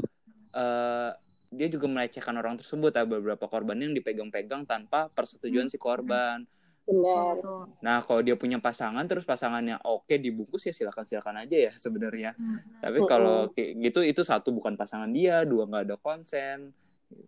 [0.54, 1.12] eh,
[1.54, 2.94] dia juga melecehkan orang tersebut.
[2.94, 6.46] Ada beberapa korban yang dipegang-pegang tanpa persetujuan si korban.
[6.84, 7.40] Benar.
[7.80, 12.36] Nah, kalau dia punya pasangan terus pasangannya oke dibungkus ya silakan silakan aja ya sebenarnya.
[12.36, 12.60] Hmm.
[12.84, 16.76] Tapi kalau kayak gitu itu satu bukan pasangan dia, dua nggak ada konsen.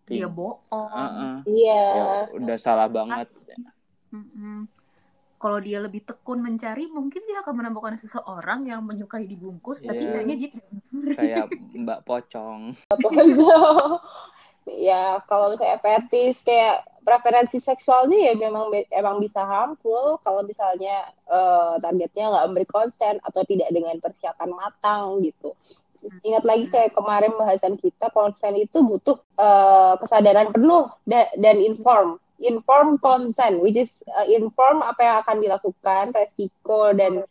[0.09, 1.45] dia bohong.
[1.45, 1.85] Iya.
[1.93, 2.05] Ya,
[2.35, 3.29] udah salah banget.
[4.09, 4.65] Mm-mm.
[5.45, 10.09] Kalau dia lebih tekun mencari, mungkin dia akan menemukan seseorang yang menyukai dibungkus, tapi Iya.
[10.09, 10.69] sayangnya dia tidak
[11.13, 11.45] kayak
[11.85, 12.61] Mbak Pocong.
[14.89, 21.77] ya kalau misalnya fetish kayak preferensi seksualnya ya memang emang bisa harmful kalau misalnya eh,
[21.77, 25.53] targetnya nggak memberi konsen atau tidak dengan persiapan matang gitu.
[26.25, 32.17] Ingat lagi kayak kemarin bahasan kita konsen itu butuh eh, kesadaran penuh da- dan inform,
[32.39, 37.23] inform consent, which is eh, inform apa yang akan dilakukan, resiko dan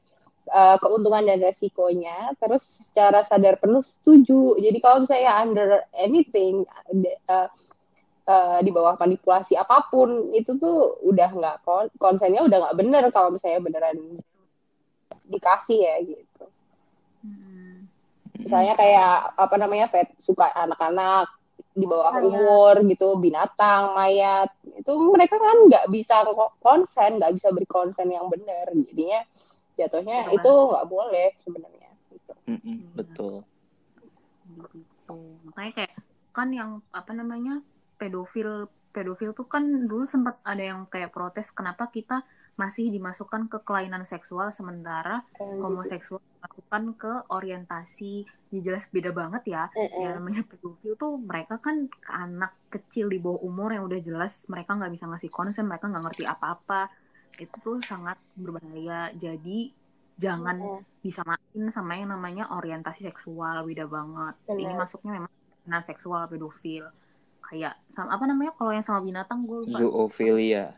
[0.48, 4.56] eh, keuntungan dan resikonya, terus secara sadar penuh setuju.
[4.60, 7.48] Jadi kalau misalnya under anything eh,
[8.24, 13.02] eh, di bawah manipulasi apa pun itu tuh udah nggak kon- konsennya udah nggak bener
[13.12, 13.98] kalau misalnya beneran
[15.24, 16.44] dikasih ya gitu.
[17.24, 17.88] Mm-mm.
[18.40, 21.28] Misalnya kayak apa namanya vet suka anak-anak
[21.74, 22.26] di bawah Mayat.
[22.30, 28.10] umur gitu, binatang, mayat itu mereka kan nggak bisa ko- konsen, nggak bisa beri konsen
[28.10, 28.70] yang benar.
[28.70, 29.20] Jadinya
[29.74, 30.36] jatuhnya Benar.
[30.38, 31.90] itu nggak boleh sebenarnya.
[32.14, 32.32] Gitu.
[32.46, 33.34] Mm-mm, betul.
[34.54, 35.18] gitu
[35.50, 35.92] makanya kayak
[36.30, 37.60] kan yang apa namanya
[37.98, 42.22] pedofil pedofil tuh kan dulu sempat ada yang kayak protes kenapa kita
[42.54, 48.26] masih dimasukkan ke kelainan seksual sementara homoseksual dimasukkan ke orientasi.
[48.54, 49.66] Ya jelas beda banget ya.
[49.74, 49.98] Mm-mm.
[49.98, 54.78] yang namanya pedofil tuh mereka kan anak kecil di bawah umur yang udah jelas mereka
[54.78, 56.86] nggak bisa ngasih konsen mereka nggak ngerti apa-apa.
[57.34, 59.10] Itu tuh sangat berbahaya.
[59.18, 59.74] Jadi
[60.14, 61.02] jangan Mm-mm.
[61.02, 63.66] disamain sama yang namanya orientasi seksual.
[63.66, 64.34] Beda banget.
[64.46, 65.32] Ini masuknya memang
[65.66, 66.86] nah seksual pedofil.
[67.42, 68.54] Kayak sama apa namanya?
[68.54, 69.82] Kalau yang sama binatang gue lupa.
[69.82, 70.70] Zoofilia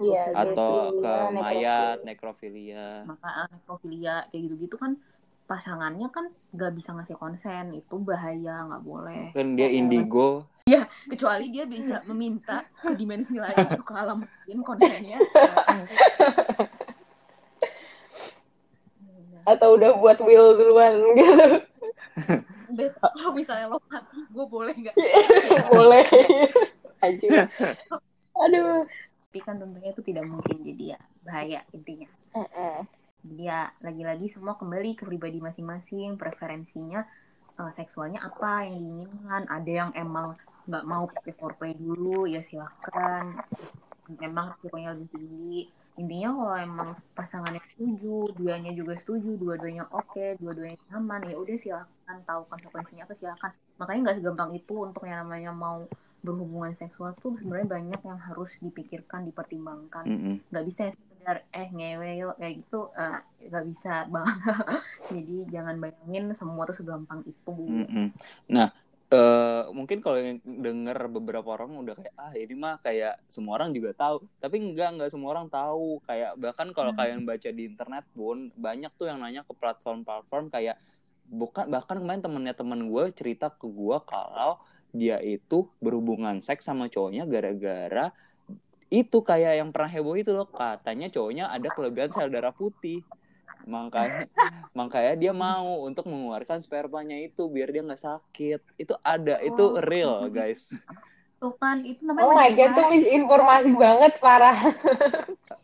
[0.00, 3.04] Iya, atau ke mayat, nekrofilia.
[3.04, 4.96] maka nekrofilia kayak gitu-gitu kan
[5.44, 10.48] pasangannya kan nggak bisa ngasih konsen itu bahaya nggak boleh Kan dia indigo.
[11.12, 15.18] kecuali dia bisa meminta ke dimensi lain ke alam lain konsennya
[19.42, 21.46] Atau udah buat will duluan gitu.
[22.78, 24.96] Bet, kalau misalnya lo mati gue boleh nggak
[25.74, 26.06] boleh.
[27.04, 27.50] Anjir.
[28.38, 28.88] Aduh.
[29.32, 32.04] Tapi kan tentunya itu tidak mungkin jadi ya bahaya intinya
[32.36, 32.84] Mm-mm.
[33.24, 37.00] Jadi ya lagi-lagi semua kembali ke pribadi masing-masing, preferensinya
[37.56, 39.42] eh, seksualnya apa yang diinginkan.
[39.48, 40.36] Ada yang emang
[40.68, 43.40] nggak mau pakai foreplay dulu, ya silahkan.
[44.20, 45.58] Memang resikonya lebih tinggi.
[46.00, 52.18] Intinya kalau emang pasangannya setuju, dianya juga setuju, dua-duanya oke, dua-duanya nyaman, ya udah silahkan
[52.28, 53.52] tahu konsekuensinya apa silahkan.
[53.80, 55.86] Makanya nggak segampang itu untuk yang namanya mau
[56.26, 60.06] berhubungan seksual tuh sebenarnya banyak yang harus dipikirkan, dipertimbangkan
[60.50, 63.18] nggak bisa ya sekedar eh ngewe yuk kayak gitu eh,
[63.50, 64.28] nggak bisa bang
[65.14, 68.10] jadi jangan bayangin semua tuh segampang itu Mm-mm.
[68.50, 68.68] Nah,
[69.14, 73.70] eh, mungkin kalau yang denger beberapa orang udah kayak ah ini mah kayak semua orang
[73.76, 76.02] juga tahu, tapi enggak enggak semua orang tahu.
[76.02, 76.98] Kayak bahkan kalau Hmm.
[76.98, 80.76] kalian baca di internet pun banyak tuh yang nanya ke platform-platform kayak
[81.22, 84.58] bukan bahkan kemarin temennya temen gue cerita ke gue kalau
[84.92, 88.12] dia itu berhubungan seks sama cowoknya gara-gara
[88.92, 93.00] itu kayak yang pernah heboh itu loh katanya cowoknya ada kelebihan sel darah putih
[93.64, 94.28] makanya
[94.78, 99.80] makanya dia mau untuk mengeluarkan spermanya itu biar dia nggak sakit itu ada itu Oh.
[99.80, 100.68] real guys
[101.40, 102.94] tuh kan itu namanya Oh my god, itu manipulasi.
[103.02, 104.54] misinformasi banget parah.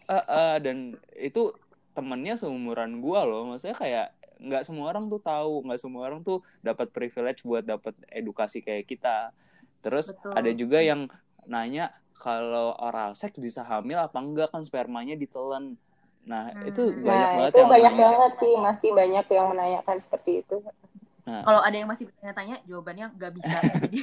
[0.08, 0.76] Eh, eh, dan
[1.14, 1.52] itu
[1.92, 4.06] temennya seumuran gua loh maksudnya kayak
[4.38, 8.87] nggak semua orang tuh tahu nggak semua orang tuh dapat privilege buat dapat edukasi kayak
[8.87, 9.35] kita
[9.79, 10.33] terus Betul.
[10.33, 11.07] ada juga yang
[11.44, 15.74] nanya kalau oral seks bisa hamil apa enggak kan spermanya ditelan
[16.20, 16.66] nah Hmm.
[16.66, 18.05] itu banyak Nah, banget itu yang banyak nanya.
[18.05, 20.57] banget sih, masih banyak yang menanyakan seperti itu.
[21.24, 21.40] Nah.
[21.42, 23.57] Kalau ada yang masih bertanya-tanya, jawabannya nggak bisa.
[23.81, 24.01] Jadi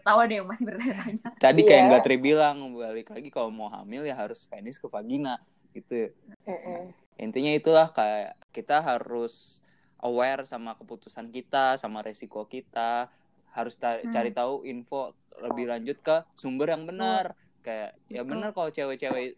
[0.00, 1.20] tahu ada yang masih bertanya-tanya.
[1.36, 1.68] Tadi Iya.
[1.68, 5.36] kayak nggak Tri bilang balik lagi kalau mau hamil ya harus penis ke vagina
[5.70, 6.08] gitu.
[6.42, 6.88] Mm-mm.
[7.16, 9.60] Intinya itulah kayak kita harus
[10.00, 13.10] aware sama keputusan kita, sama resiko kita,
[13.50, 14.10] harus ta- Hmm.
[14.10, 17.34] cari tahu info lebih lanjut ke sumber yang benar.
[17.58, 19.34] Kayak ya benar kalau cewek-cewek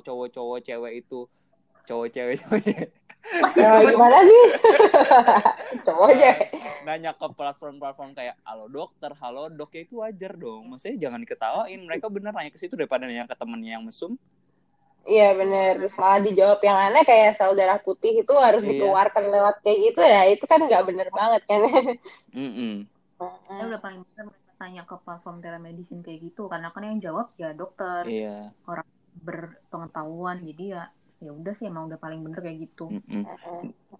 [0.00, 1.26] cowok-cowok cewek itu
[1.84, 2.88] cowok cewek cowok cewek
[3.20, 4.42] Masih Ya, gimana sih?
[5.84, 6.30] Coba aja.
[6.82, 10.66] nanya ke platform-platform kayak halo dokter, halo dok ya itu wajar dong.
[10.66, 14.16] Maksudnya jangan diketawain, mereka bener nanya ke situ daripada nanya ke temennya yang mesum.
[15.08, 15.80] Iya bener.
[15.80, 18.68] Terus malah dijawab yang aneh kayak sel darah putih itu harus Iya.
[18.76, 20.22] dikeluarkan lewat kayak gitu ya.
[20.28, 21.60] Itu kan nggak bener banget kan.
[22.36, 22.86] Mm-mm.
[23.20, 27.52] saya udah paling bener tanya ke platform telemedicine kayak gitu karena kan yang jawab ya
[27.52, 28.52] dokter Iya.
[29.20, 30.82] berpengetahuan jadi ya
[31.20, 33.24] ya udah sih emang udah paling bener kayak gitu Mm-mm.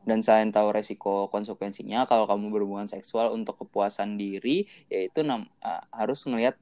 [0.08, 5.84] Dan selain tahu resiko konsekuensinya, kalau kamu berhubungan seksual untuk kepuasan diri, yaitu nam- uh,
[5.92, 6.56] harus ngelihat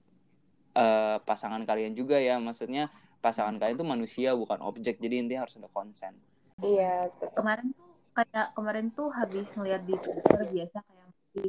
[0.75, 2.43] uh, pasangan kalian juga ya.
[2.43, 6.15] Maksudnya pasangan kalian itu manusia bukan objek, jadi intinya harus ada konsen.
[6.59, 7.07] Iya.
[7.15, 7.39] betul.
[7.39, 11.49] kemarin tuh kayak kemarin tuh habis ngeliat di Twitter biasa kayak masih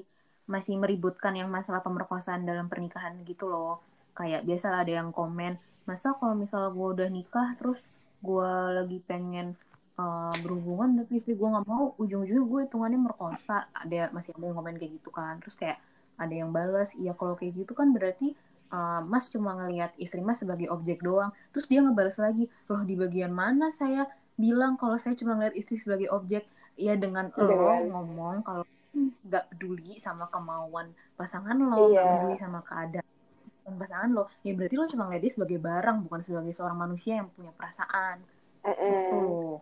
[0.50, 3.82] masih meributkan yang masalah pemerkosaan dalam pernikahan gitu loh
[4.14, 5.58] kayak biasa ada yang komen
[5.90, 7.82] masa kalau misalnya gue udah nikah terus
[8.22, 9.58] gue lagi pengen
[9.98, 14.58] uh, berhubungan tapi istri gue nggak mau ujung-ujungnya gue hitungannya merkosa ada masih ada yang
[14.62, 15.82] komen kayak gitu kan terus kayak
[16.22, 18.38] ada yang balas iya kalau kayak gitu kan berarti
[18.70, 21.30] uh, mas cuma ngelihat istri mas sebagai objek doang.
[21.54, 25.78] Terus dia ngebalas lagi loh di bagian mana saya bilang kalau saya cuma ngeliat istri
[25.78, 26.46] sebagai objek?
[26.80, 28.64] Ya dengan lo Dengan- ngomong kalau
[28.96, 32.04] nggak peduli sama kemauan pasangan lo nggak Iya.
[32.08, 33.06] peduli sama keadaan
[33.70, 37.30] pasangan lo ya berarti lo cuma ngeliat dia sebagai barang bukan sebagai seorang manusia yang
[37.36, 38.18] punya perasaan.
[38.66, 39.12] Mm-mm.
[39.12, 39.60] tuh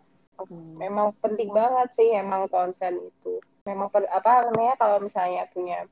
[0.78, 3.42] Memang penting banget sih emang konsen itu.
[3.66, 5.84] Memang per- apa namanya kalau misalnya punya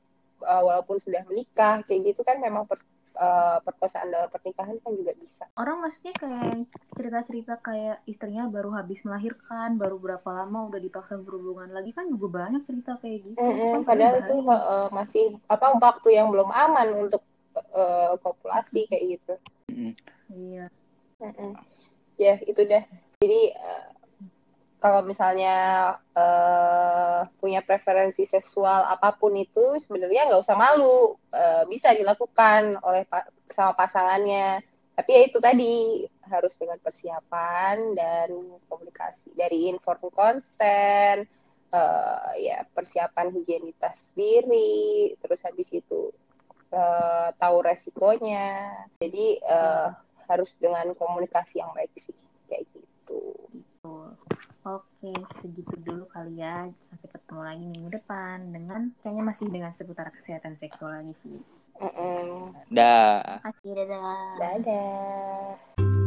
[0.46, 2.78] uh, walaupun sudah menikah kayak gitu kan memang per,
[3.16, 5.44] uh, perkosaan dalam pernikahan kan juga bisa.
[5.56, 11.72] orang maksudnya kayak cerita-cerita kayak istrinya baru habis melahirkan baru berapa lama udah dipaksa berhubungan
[11.72, 14.26] lagi kan juga banyak cerita kayak gitu Mm-mm, Kan padahal bahaya.
[14.28, 17.22] itu uh, masih apa waktu yang belum aman untuk
[17.72, 19.34] uh, populasi kayak gitu.
[20.32, 20.68] iya
[21.20, 21.56] Mm-mm.
[22.16, 22.84] Ya itu deh.
[23.20, 23.95] Jadi uh,
[24.76, 25.56] kalau misalnya
[26.12, 33.04] uh, punya preferensi seksual apa pun itu sebenarnya nggak usah malu, Uh, bisa dilakukan oleh
[33.04, 34.64] pa- sama pasangannya.
[34.96, 36.00] Tapi ya itu tadi
[36.32, 38.32] harus dengan persiapan dan
[38.72, 41.28] komunikasi dari inform konsen,
[41.76, 46.08] uh, ya persiapan higienitas diri, terus habis itu
[46.72, 48.72] uh, tahu resikonya.
[48.96, 49.92] Jadi uh,
[50.32, 52.16] harus dengan komunikasi yang baik sih
[52.48, 53.36] kayak gitu.
[54.66, 56.66] Oke, segitu dulu kali ya.
[56.90, 61.38] Sampai ketemu lagi minggu depan dengan kayaknya masih dengan seputar kesehatan seksual lagi sih.
[61.78, 62.50] Mm-mm.
[62.74, 63.46] Dah.
[63.46, 64.34] Oke, dadah.
[64.42, 66.05] Dadah.